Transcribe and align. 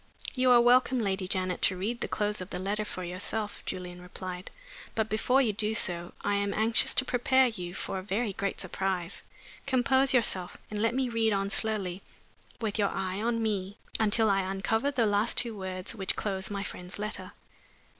"You 0.33 0.49
are 0.49 0.59
welcome, 0.59 0.97
Lady 0.99 1.27
Janet, 1.27 1.61
to 1.61 1.77
read 1.77 2.01
the 2.01 2.07
close 2.07 2.41
of 2.41 2.49
the 2.49 2.57
letter 2.57 2.85
for 2.85 3.03
yourself," 3.03 3.61
Julian 3.67 4.01
replied. 4.01 4.49
"But 4.95 5.09
before 5.09 5.43
you 5.43 5.53
do 5.53 5.75
so 5.75 6.13
I 6.21 6.37
am 6.37 6.55
anxious 6.55 6.95
to 6.95 7.05
prepare 7.05 7.49
you 7.49 7.75
for 7.75 7.99
a 7.99 8.01
very 8.01 8.33
great 8.33 8.59
surprise. 8.59 9.21
Compose 9.67 10.11
yourself 10.11 10.57
and 10.71 10.81
let 10.81 10.95
me 10.95 11.07
read 11.07 11.33
on 11.33 11.51
slowly, 11.51 12.01
with 12.59 12.79
your 12.79 12.89
eye 12.89 13.21
on 13.21 13.43
me, 13.43 13.77
until 13.99 14.27
I 14.27 14.41
uncover 14.41 14.89
the 14.89 15.05
last 15.05 15.37
two 15.37 15.55
words 15.55 15.93
which 15.93 16.15
close 16.15 16.49
my 16.49 16.63
friend's 16.63 16.97
letter." 16.97 17.33